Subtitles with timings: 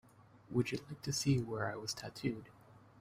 [0.49, 2.49] Would you like to see where I was tattooed?